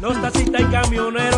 [0.00, 1.37] Los taxistas y camioneros.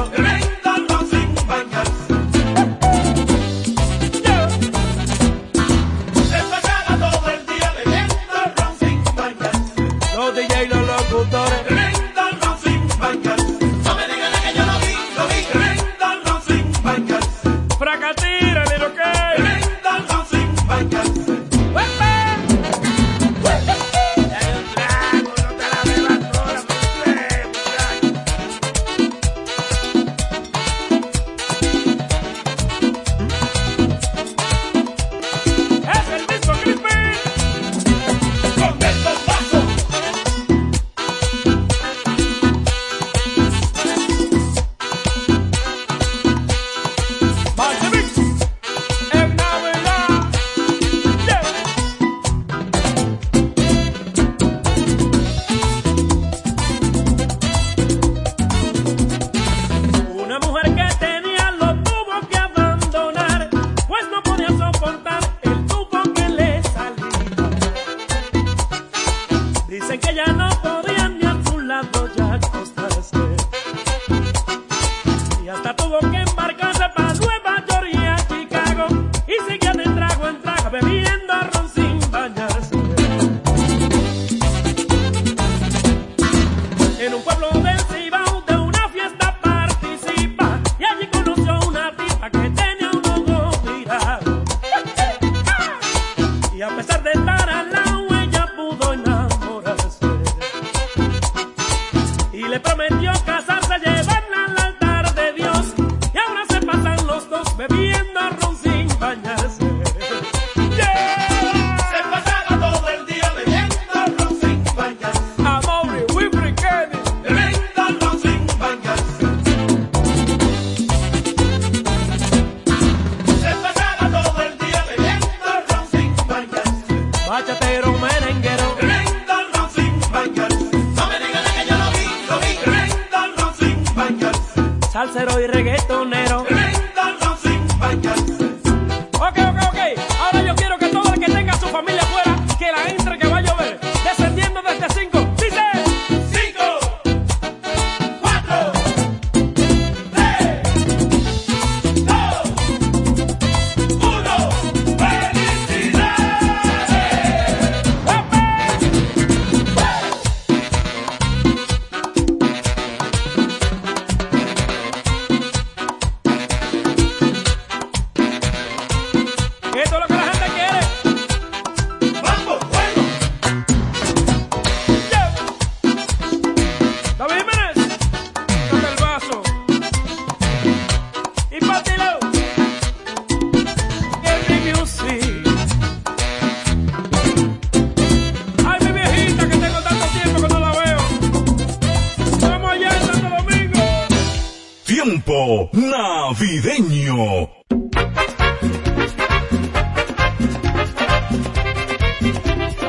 [196.41, 197.51] navideño.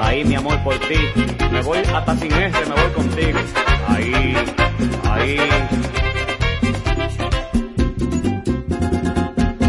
[0.02, 0.96] Ahí, mi amor, por ti.
[1.52, 3.40] Me voy hasta sin este, me voy contigo.
[3.88, 4.36] Ahí,
[5.10, 5.38] ahí.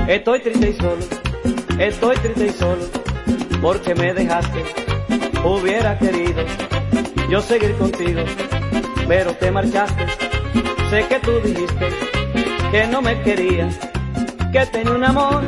[0.08, 1.04] Estoy triste y solo,
[1.78, 2.84] estoy triste y solo,
[3.62, 4.62] porque me dejaste.
[5.42, 6.44] Hubiera querido
[7.30, 8.20] yo seguir contigo,
[9.08, 10.06] pero te marchaste.
[10.90, 12.12] Sé que tú dijiste
[12.72, 13.68] que no me quería,
[14.50, 15.42] que tenía un amor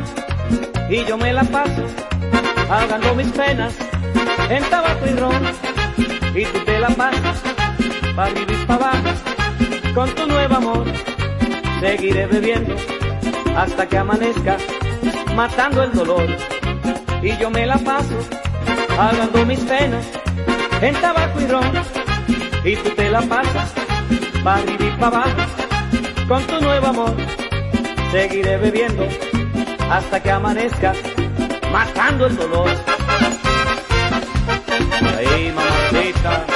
[0.91, 1.87] y yo me la paso
[2.69, 3.75] ahogando mis penas
[4.51, 5.43] en tabaco y ron.
[6.35, 7.41] Y tú te la pasas
[8.15, 9.11] para vivir para abajo
[9.95, 10.85] con tu nuevo amor.
[11.81, 12.77] Seguiré bebiendo
[13.57, 14.59] hasta que amanezca,
[15.35, 16.27] matando el dolor.
[17.23, 18.19] Y yo me la paso
[18.99, 20.05] ahogando mis penas
[20.83, 21.73] en tabaco y ron.
[22.65, 23.73] Y tú te la pasas
[24.43, 25.64] para vivir para abajo
[26.29, 27.15] con tu nuevo amor
[28.11, 29.07] seguiré bebiendo
[29.91, 30.95] hasta que amanezca,
[31.71, 32.71] matando el dolor.
[35.19, 36.47] Ahí, mamacita.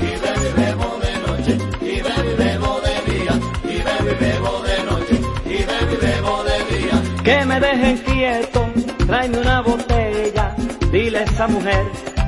[0.00, 5.20] Y bebe, bebo de noche, y bebe, bebo de día, y bebe, bebo de noche,
[5.44, 7.22] y bebe, bebo de día.
[7.24, 8.70] Que me dejen quieto,
[9.06, 10.54] tráeme una botella,
[10.92, 11.84] dile a esa mujer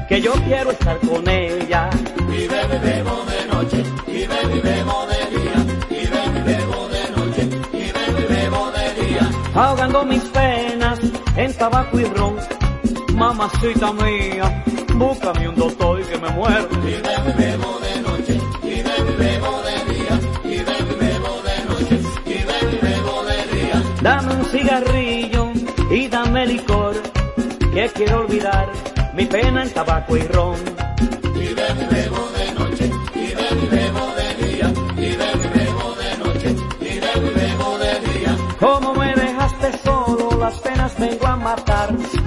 [0.09, 1.89] que yo quiero estar con ella.
[9.91, 11.01] Ahogando mis penas
[11.37, 12.37] en tabaco y ron.
[13.17, 14.65] Mamacita mía,
[14.95, 16.69] búscame un doctor y que me muero.
[16.71, 22.39] Y bebo de noche, y bebo de día, y bebo de noche, y
[22.85, 23.83] bebo de día.
[24.01, 25.53] Dame un cigarrillo
[25.91, 26.95] y dame licor,
[27.75, 28.71] que quiero olvidar
[29.17, 30.50] mi pena en tabaco y ron.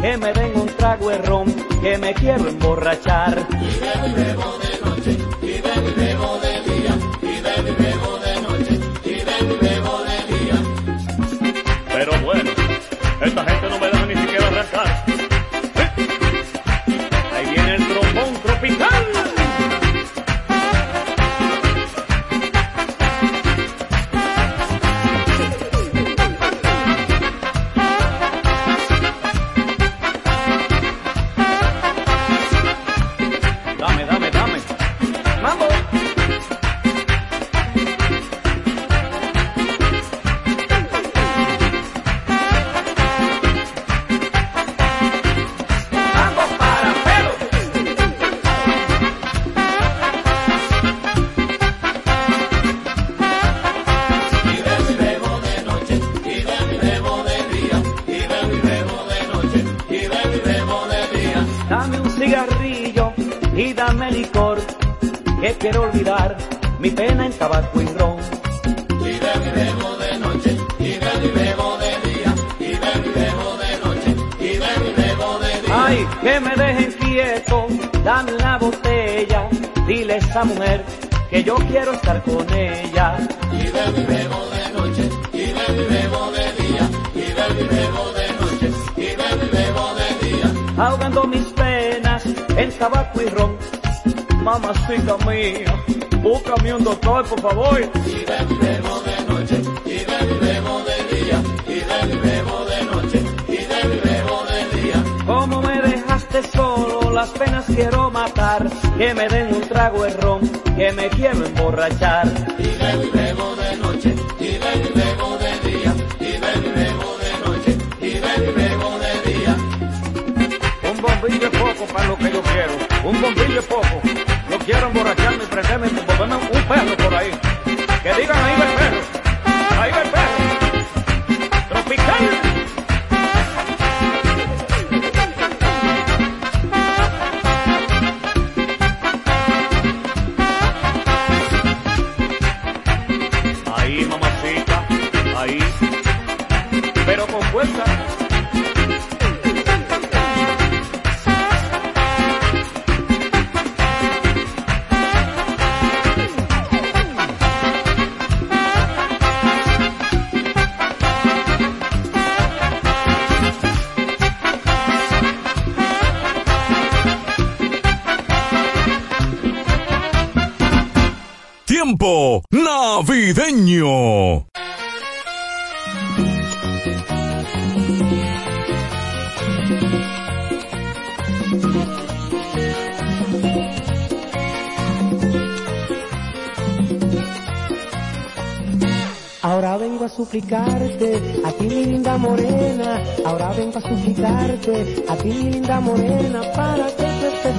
[0.02, 1.46] Que me den un trago de ron,
[1.82, 3.48] que me quiero emborrachar.
[3.52, 7.76] Y bebo y bebo de noche, y bebo y bebo de día, y bebo y
[7.84, 9.83] bebo de noche, y bebo y bebo
[111.84, 112.13] emborrachar.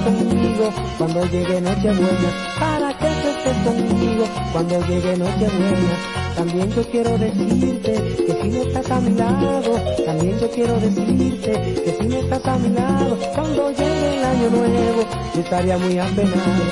[0.03, 6.25] Conmigo cuando llegue Nochebuena, para que tú estés conmigo cuando llegue Nochebuena.
[6.35, 7.93] También yo quiero decirte
[8.25, 11.51] que si no estás a mi lado, también yo quiero decirte
[11.85, 15.97] que si no estás a mi lado, cuando llegue el año nuevo, yo estaría muy
[15.97, 16.63] apenado,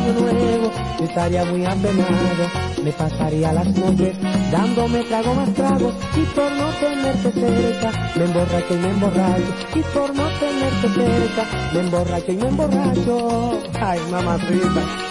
[0.00, 2.44] año nuevo, yo estaría muy apenado,
[2.82, 4.16] me pasaría las noches
[4.50, 9.80] dándome trago más trago y por no tenerte cerca me emborracho y me emborracho y
[9.80, 13.60] por no tenerte cerca me emborracho y me emborracho.
[13.80, 15.09] Ay mamacita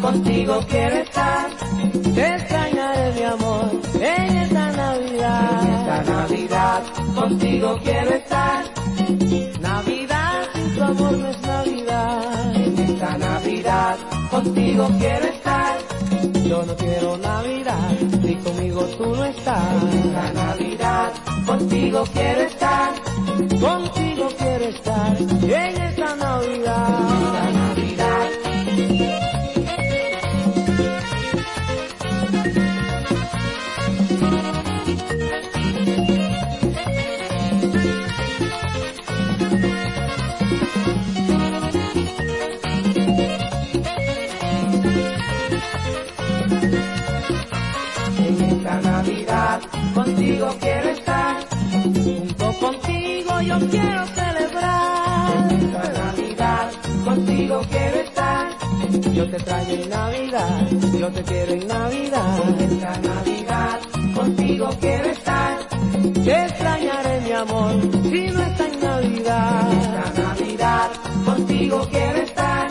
[0.00, 1.50] contigo quiero estar.
[2.14, 5.62] Te extrañaré mi amor en esta Navidad.
[5.62, 6.82] En esta Navidad
[7.14, 8.64] contigo quiero estar.
[9.60, 12.56] Navidad sin tu amor no es Navidad.
[12.56, 13.96] En esta Navidad
[14.30, 15.78] contigo quiero estar.
[16.44, 17.90] Yo no quiero Navidad
[18.22, 19.82] si conmigo tú no estás.
[19.82, 21.12] En esta Navidad
[21.46, 22.94] contigo quiero estar.
[23.60, 25.16] Contigo quiero estar.
[25.16, 27.00] En esta Navidad.
[27.00, 29.15] En esta Navidad.
[50.06, 51.36] contigo quiero estar,
[51.82, 55.50] junto contigo yo quiero celebrar.
[55.50, 56.70] Esta Navidad,
[57.04, 58.46] contigo quiero estar,
[59.14, 60.70] yo te traigo en Navidad,
[61.00, 62.60] yo te quiero en Navidad.
[62.60, 63.80] Esta Navidad,
[64.14, 65.68] contigo quiero estar,
[66.24, 67.72] te extrañaré mi amor,
[68.02, 69.72] si no está en Navidad.
[69.72, 70.90] Esta Navidad,
[71.24, 72.68] contigo quiero estar,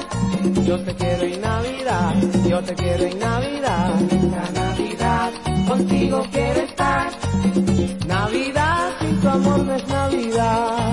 [0.66, 2.16] yo te quiero en Navidad,
[2.50, 4.02] yo te quiero en Navidad.
[4.10, 5.32] Esta Navidad,
[5.68, 6.75] contigo quiero estar.
[8.26, 10.85] Navidad sin tu amor no es Navidad.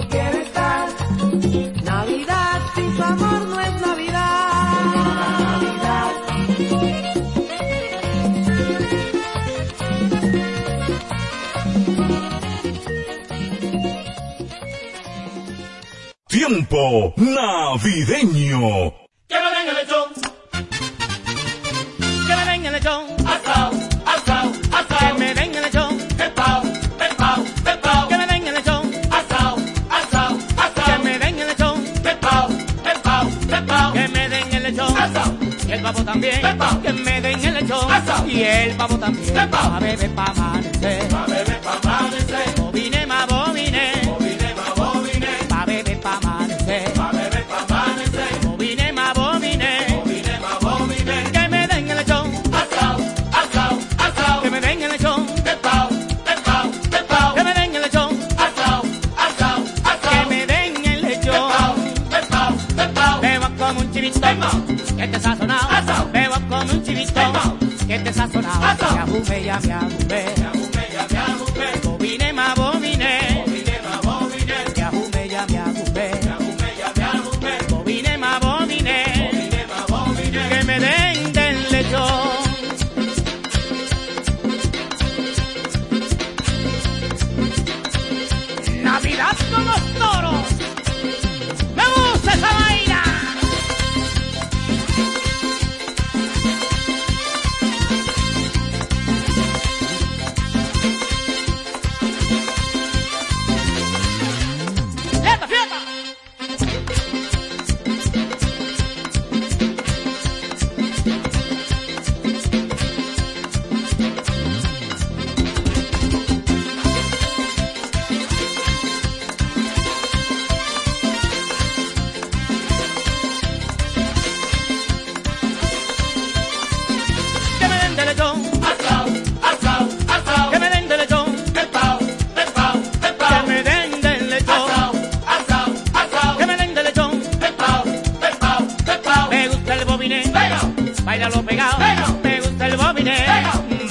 [0.00, 0.88] no quiero estar.
[1.84, 4.84] Navidad sin su amor no es Navidad.
[5.40, 6.12] Navidad.
[16.28, 18.89] Tiempo navideño.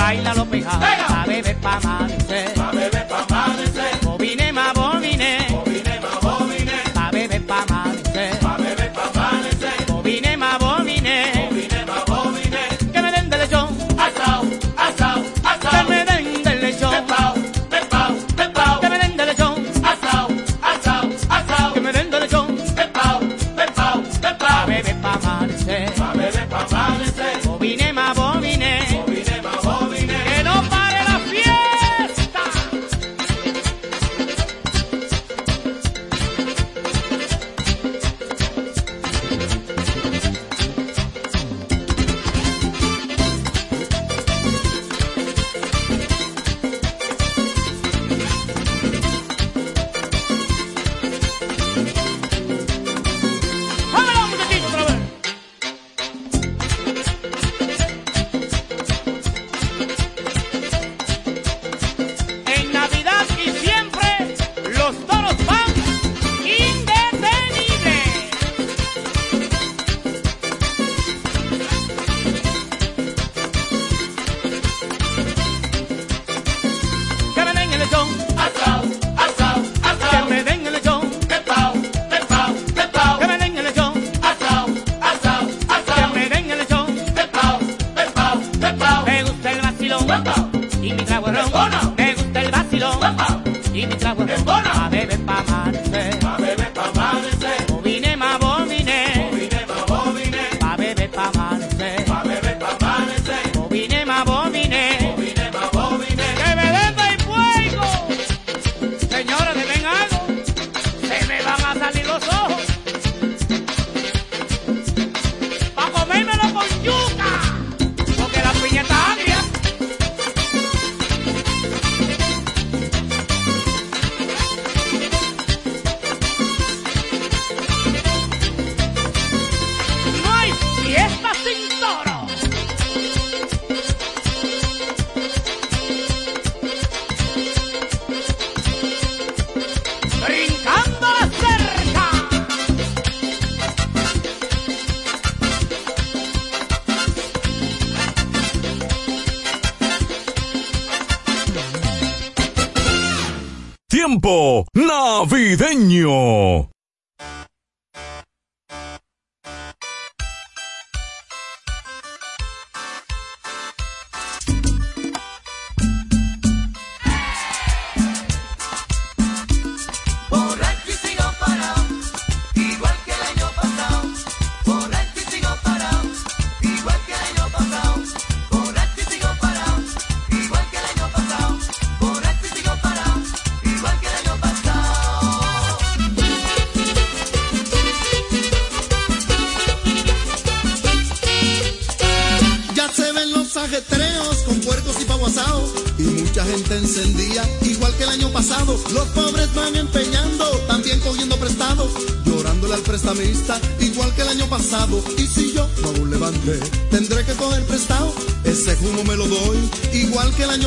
[0.10, 0.39] baila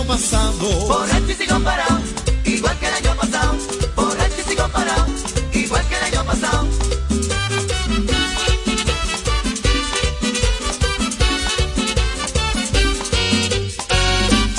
[0.05, 0.87] pasado.
[0.87, 2.01] Por aquí sigo parado,
[2.45, 3.55] igual que el año pasado.
[3.95, 5.07] Por aquí sigo parado,
[5.53, 6.69] igual que el año pasado.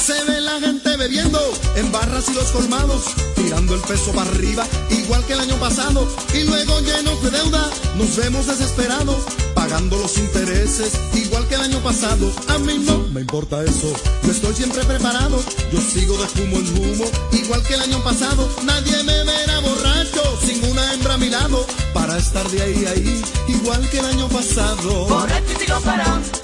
[0.06, 1.39] Se ve la gente bebiendo
[1.75, 3.03] en barras y los colmados,
[3.36, 6.08] tirando el peso para arriba, igual que el año pasado.
[6.34, 11.79] Y luego llenos de deuda, nos vemos desesperados, pagando los intereses, igual que el año
[11.79, 12.32] pasado.
[12.49, 13.02] A mí no
[13.34, 13.91] importa eso.
[14.22, 15.41] Yo estoy siempre preparado,
[15.72, 18.48] yo sigo de fumo en humo, igual que el año pasado.
[18.63, 21.65] Nadie me verá borracho, sin una hembra a mi lado,
[21.96, 25.08] para estar de ahí a ahí, igual que el año pasado.
[25.08, 26.42] Borracho y sigo parado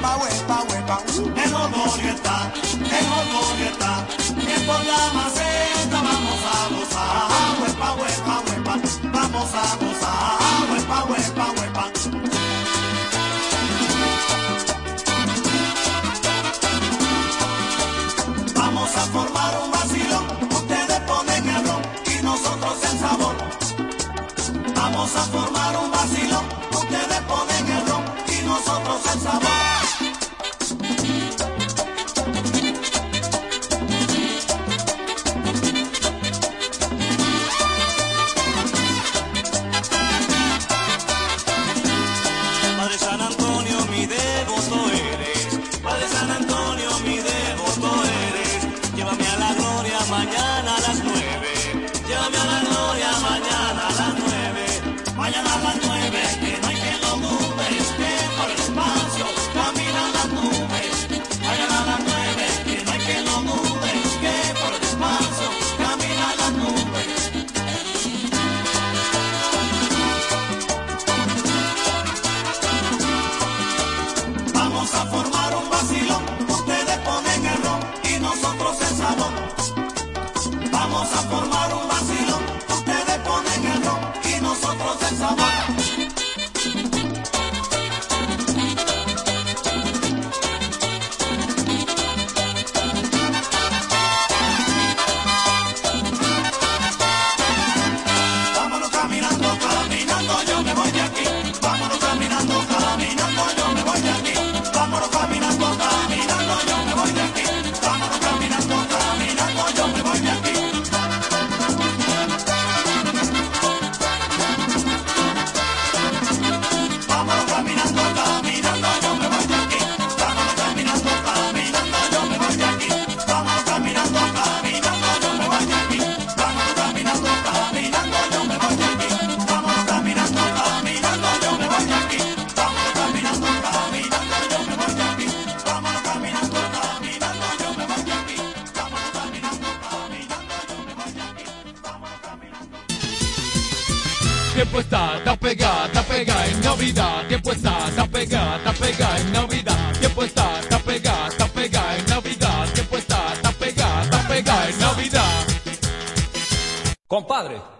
[0.00, 1.02] huepa, huepa, huepa.
[1.44, 7.28] El odorio está, el odorio está, que por la maceta vamos a gozar.
[7.60, 8.74] Huepa, huepa, huepa,
[9.12, 10.38] vamos a gozar.
[10.70, 11.84] Huepa, huepa, huepa.
[18.54, 23.34] Vamos a formar un vacilón, ustedes ponen el ron y nosotros el sabor.
[24.74, 29.59] Vamos a formar un vacilón, ustedes ponen el ron y nosotros el sabor.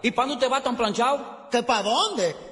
[0.01, 1.47] ¿Y para dónde te vas tan planchado?
[1.51, 2.50] ¿Que para dónde?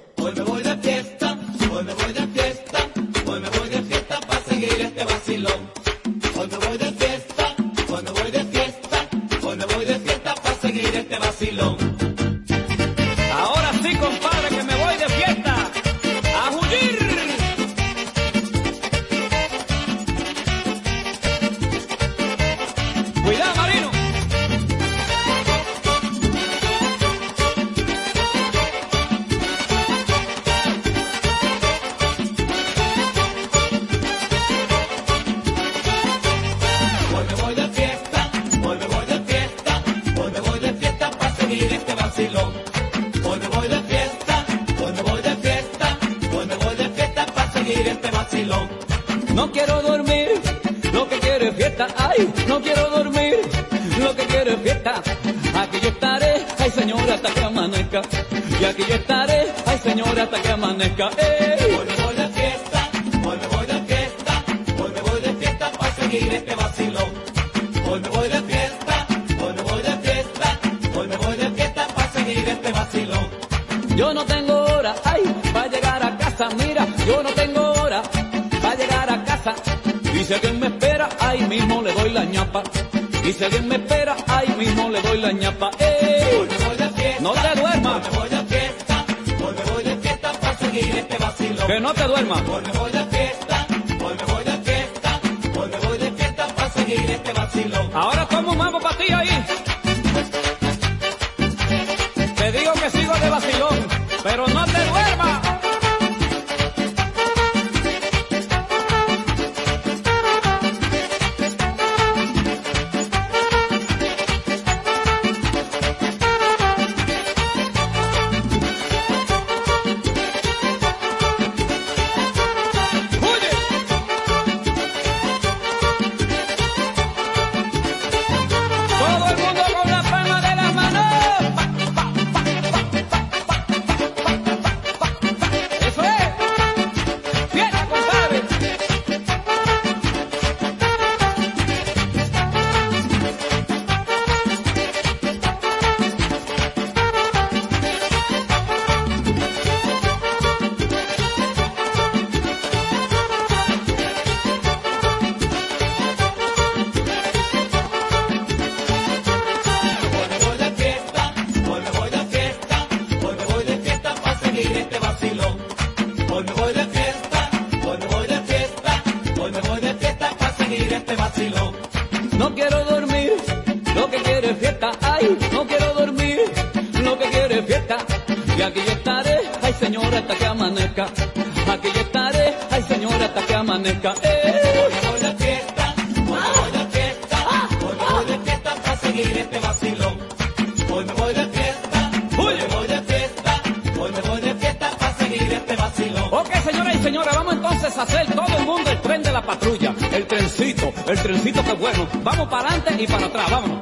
[198.04, 202.08] hacer todo el mundo el tren de la patrulla, el trencito, el trencito que bueno.
[202.24, 203.80] Vamos para adelante y para atrás, vámonos.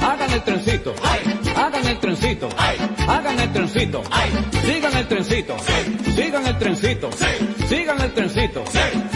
[0.00, 1.40] Hagan el trencito, ¡Ay!
[1.56, 2.76] hagan el trencito, ¡Ay!
[3.06, 4.30] hagan el trencito, ¡Ay!
[4.64, 6.12] sigan el trencito, sí.
[6.12, 7.66] sigan el trencito, sí.
[7.68, 8.64] sigan el trencito,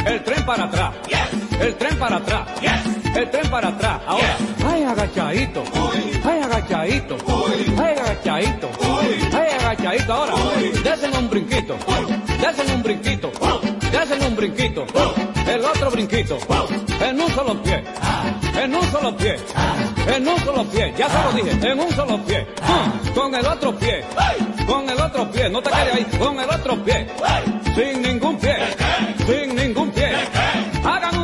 [0.04, 0.94] el tren para atrás,
[1.60, 2.48] el tren para atrás,
[3.14, 4.00] el tren para atrás.
[4.06, 4.36] Ahora,
[4.66, 5.62] ay agachadito,
[6.24, 7.16] ay agachadito,
[7.78, 8.70] ay agachadito,
[9.72, 10.32] agachadito ahora.
[10.84, 11.76] Desen un brinquito,
[12.40, 13.30] desen un brinquito,
[13.90, 14.86] desen un brinquito,
[15.46, 16.38] el otro brinquito,
[17.00, 17.82] en un solo pie,
[18.62, 19.36] en un solo pie,
[20.14, 22.46] en un solo pie, ya se lo dije, en un solo pie,
[23.14, 24.04] con el otro pie,
[24.66, 27.06] con el otro pie, no te quedes ahí, con el otro pie,
[27.74, 28.56] sin ningún pie,
[29.26, 30.12] sin ningún pie,
[30.84, 31.21] hagan un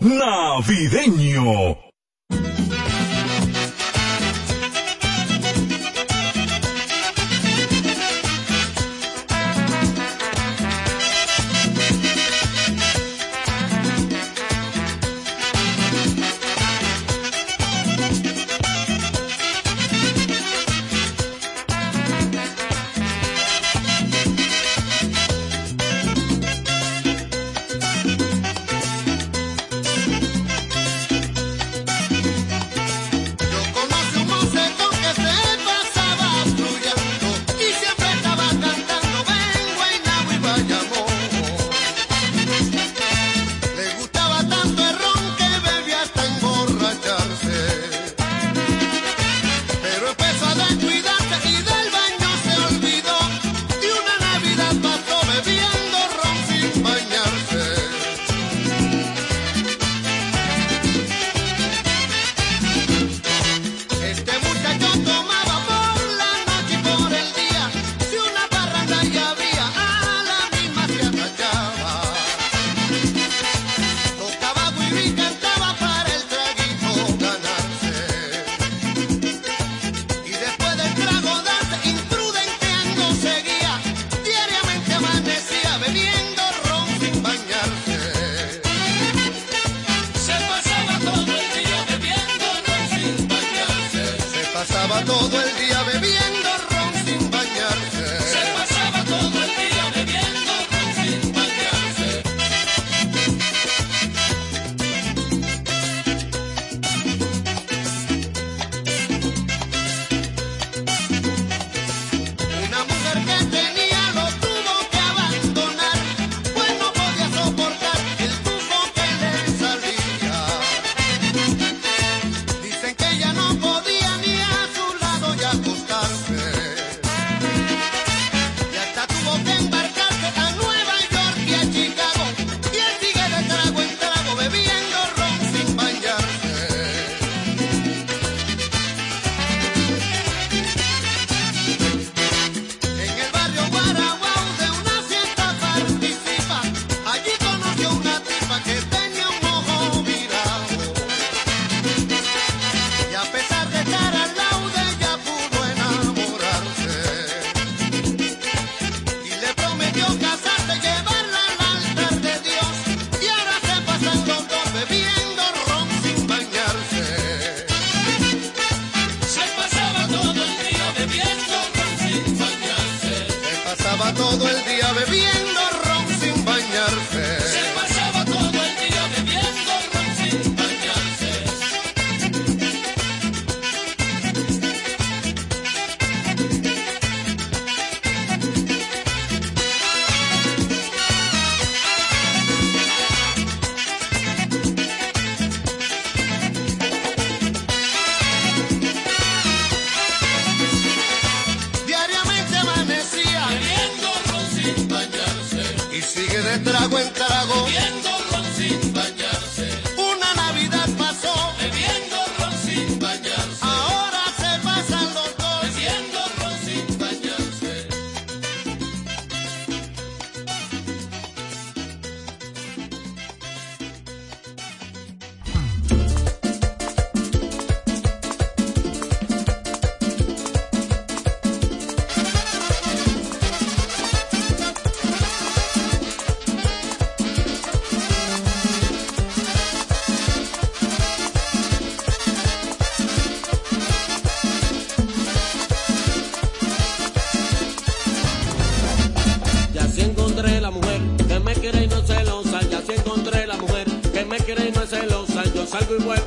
[0.00, 1.89] navideño.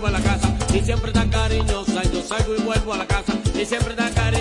[0.08, 0.54] a la casa.
[0.74, 3.34] Y siempre tan cariñosa, yo salgo y vuelvo a la casa.
[3.54, 4.33] Y siempre tan cariñosa.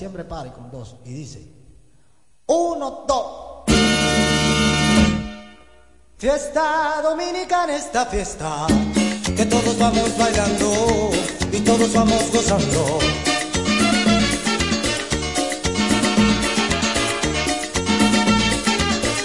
[0.00, 1.46] siempre pare con dos y dice,
[2.46, 3.64] uno, dos.
[6.16, 8.66] Fiesta dominicana esta fiesta,
[9.36, 11.10] que todos vamos bailando
[11.52, 12.98] y todos vamos gozando.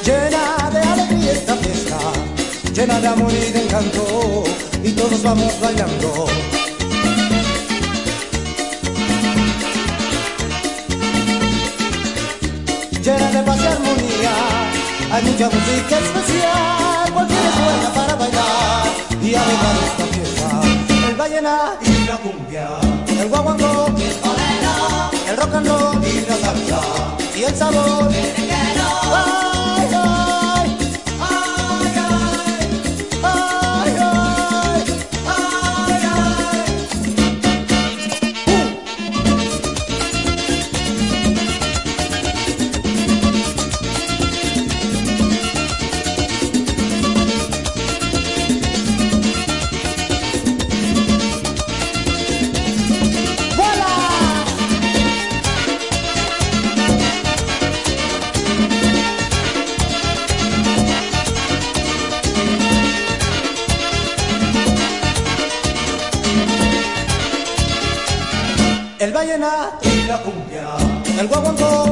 [0.03, 1.99] Llena de alegría esta fiesta,
[2.73, 4.43] llena de amor y de encanto,
[4.83, 6.54] y todos vamos bailando.
[15.11, 18.87] Hay mucha música especial, cualquier es buena para bailar
[19.21, 20.61] y alegrar esta fiesta.
[21.07, 22.67] El vallenato y la cumbia,
[23.21, 26.81] el guaguancó, el bolero, el rock and roll y la salsa
[27.35, 28.11] y el sabor.
[28.11, 29.44] El
[70.17, 70.75] cumbia,
[71.19, 71.84] el guaguancó.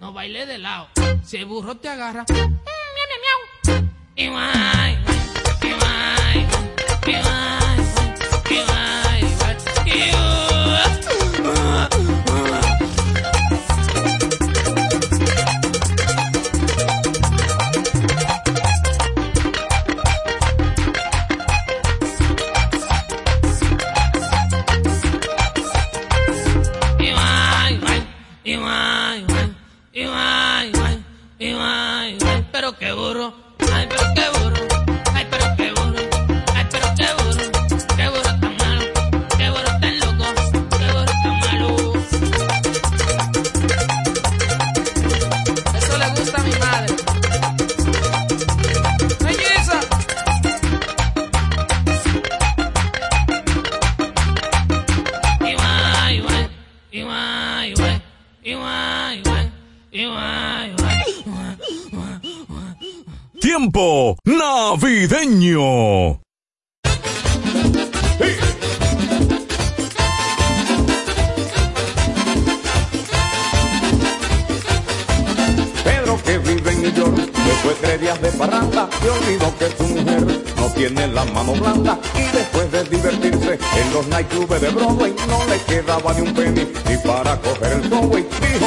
[0.00, 0.88] no baile de lado.
[1.22, 2.24] Si el burro te agarra,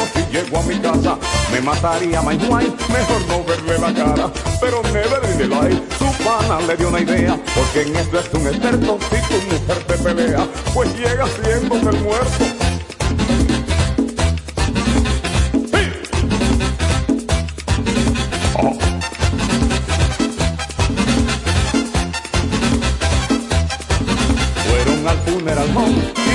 [0.06, 1.18] si llego a mi casa
[1.52, 4.30] me mataría my wife, mejor no verle la cara.
[4.60, 8.46] Pero Never in life, su pana le dio una idea, porque en esto es un
[8.46, 12.65] experto si tu mujer te pelea, pues llega siendo el muerto.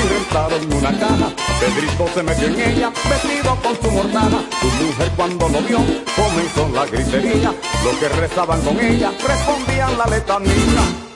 [0.04, 1.34] y rentado en una cama.
[1.60, 4.44] Pedrito se metió en ella, vestido con su mortana.
[4.60, 5.80] Su mujer cuando lo vio,
[6.16, 7.54] comenzó la gritería.
[7.84, 11.11] Los que rezaban con ella, respondían la letanía.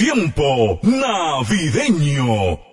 [0.00, 2.69] Tiempo navideño.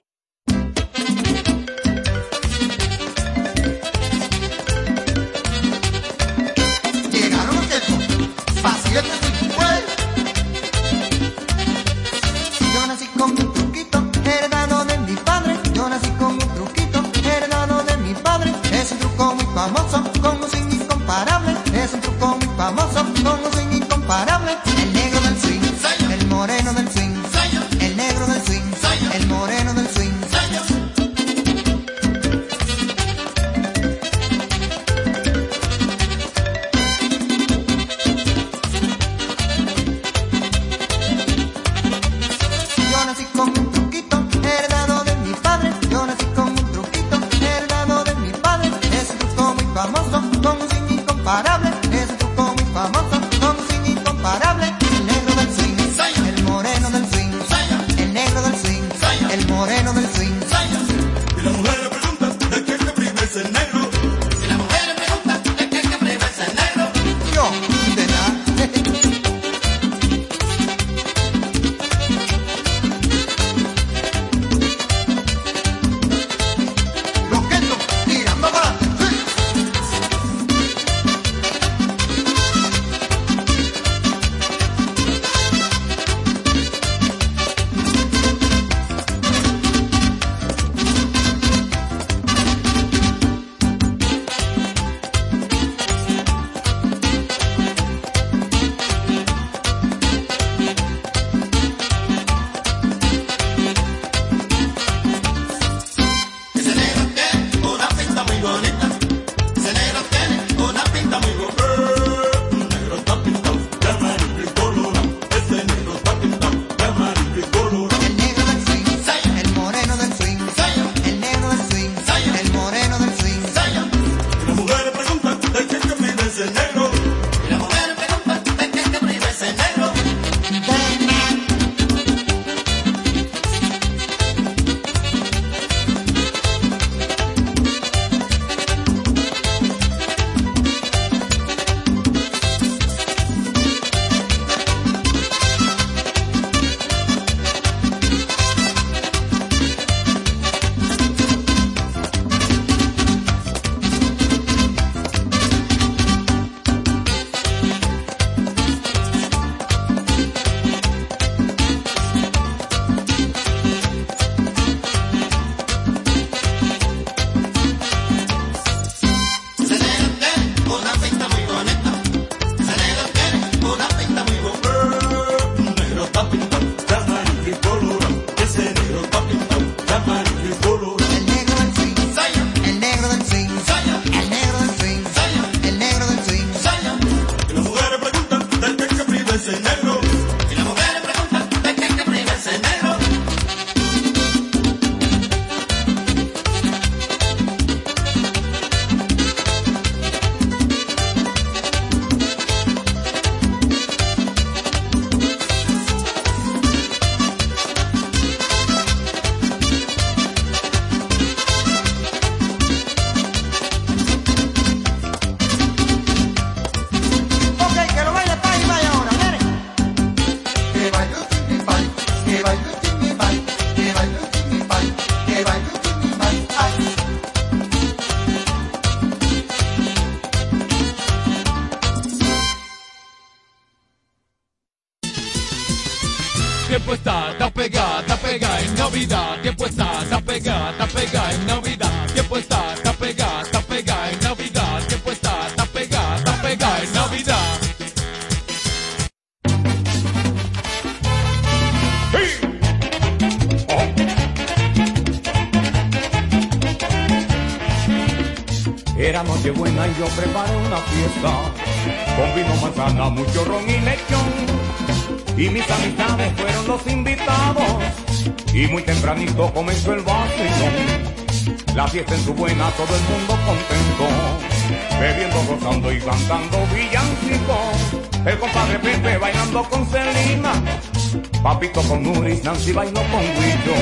[282.48, 283.76] Nancy bailó con Guillo.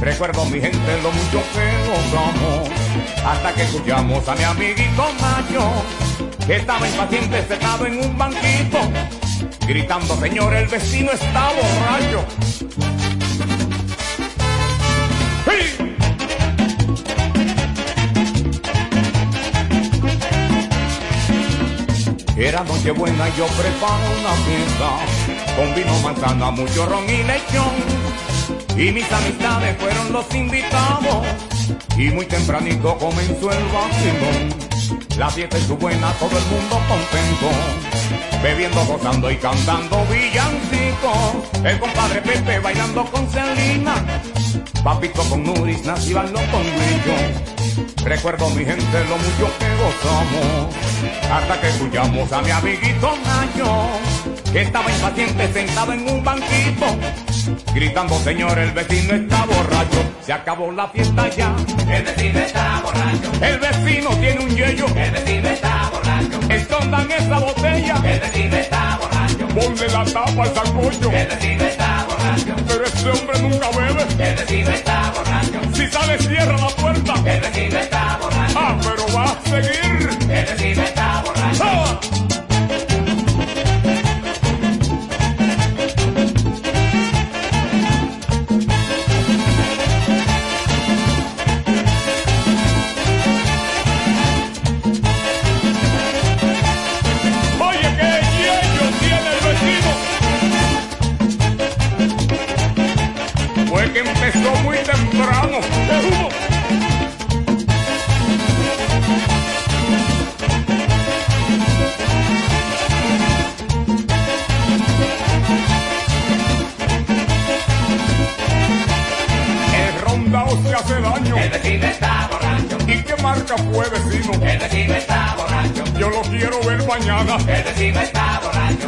[0.00, 2.70] Recuerdo mi gente lo mucho que gozamos
[3.22, 5.70] hasta que escuchamos a mi amiguito Macho
[6.46, 8.78] que estaba impaciente sentado en un banquito
[9.68, 12.43] gritando señor el vecino está borracho.
[22.44, 27.74] Era noche buena y yo preparo una fiesta con vino, manzana, mucho ron y lechón.
[28.76, 31.26] Y mis amistades fueron los invitados
[31.96, 34.54] y muy tempranito comenzó el vacilón.
[35.16, 37.48] La fiesta es su buena, todo el mundo contento,
[38.42, 41.64] bebiendo, gozando y cantando villancicos.
[41.64, 43.94] El compadre Pepe bailando con Celina,
[44.84, 47.53] Papito con Nuris, Nancy bailó con Grillo.
[48.04, 50.74] Recuerdo mi gente lo mucho que gozamos,
[51.32, 53.88] hasta que escuchamos a mi amiguito Nacho,
[54.52, 56.86] que estaba impaciente sentado en un banquito,
[57.74, 61.56] gritando señor el vecino está borracho, se acabó la fiesta ya,
[61.90, 67.38] el vecino está borracho, el vecino tiene un yello, el vecino está borracho, escondan esa
[67.38, 72.84] botella, el vecino está borracho, ponle la tapa al sancocho, el vecino está borracho, pero
[72.84, 77.78] este hombre nunca bebe, el vecino está borracho, si sale cierra la puerta, el vecino
[77.78, 81.64] está borracho, ah pero va a seguir, el vecino está borracho.
[81.64, 82.43] ¡Ah!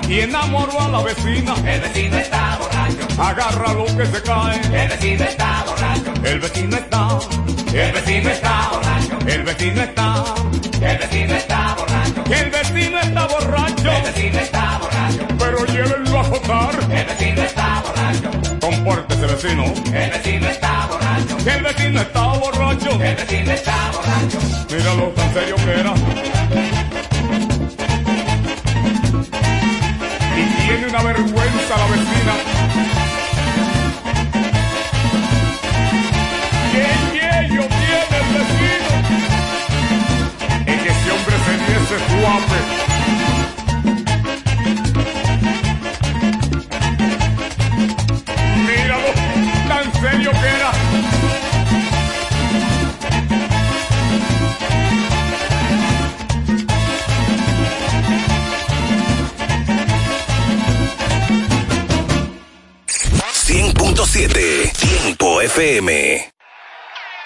[0.09, 1.55] Y enamoró a la vecina.
[1.65, 3.23] El vecino está borracho.
[3.23, 4.61] Agarra lo que se cae.
[4.83, 6.13] El vecino está borracho.
[6.25, 7.19] El vecino está.
[7.73, 9.19] El vecino está borracho.
[9.27, 10.25] El vecino está.
[10.81, 12.25] El vecino está borracho.
[12.31, 13.91] El vecino está borracho.
[13.91, 15.27] El vecino está borracho.
[15.39, 16.75] Pero llévenlo a votar.
[16.91, 18.31] El vecino está borracho.
[18.61, 19.65] Compórtese vecino.
[19.93, 21.51] El vecino está borracho.
[21.51, 22.91] El vecino está borracho.
[23.03, 24.39] El vecino está borracho.
[24.71, 26.96] Míralo tan serio que era.
[30.67, 32.35] Tiene una vergüenza la vecina.
[36.73, 38.91] ¿Qué yello tiene el vecino?
[40.67, 42.96] En que ese hombre se diese suave.
[65.57, 66.33] FM.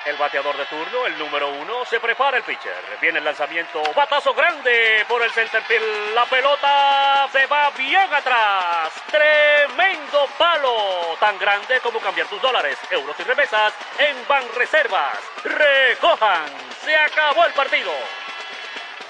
[0.06, 2.72] El bateador de turno, el número uno, se prepara el pitcher.
[3.02, 6.14] Viene el lanzamiento, batazo grande por el center field.
[6.14, 8.92] La pelota se va bien atrás.
[9.10, 15.18] Tremendo palo, tan grande como cambiar tus dólares, euros y remesas en Banreservas.
[15.42, 16.46] Recojan,
[16.84, 17.90] se acabó el partido.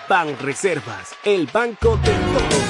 [0.09, 2.70] Ban Reservas, el banco de todos.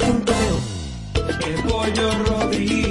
[1.81, 2.90] Pollo Rodríguez,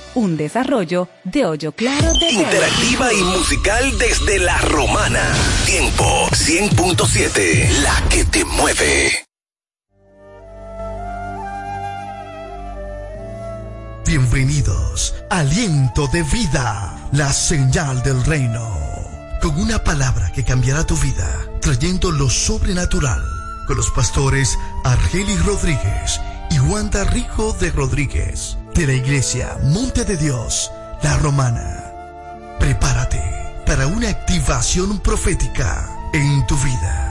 [0.13, 5.21] Un desarrollo de Hoyo Claro de Interactiva y musical desde La Romana.
[5.65, 9.25] Tiempo 100.7, la que te mueve.
[14.05, 18.69] Bienvenidos, aliento de vida, la señal del reino,
[19.41, 23.23] con una palabra que cambiará tu vida, trayendo lo sobrenatural,
[23.65, 26.19] con los pastores Argelis Rodríguez
[26.49, 30.71] y Wanda Rico de Rodríguez, de la iglesia Monte de Dios,
[31.03, 31.93] la Romana.
[32.59, 33.21] Prepárate
[33.63, 37.10] para una activación profética en tu vida.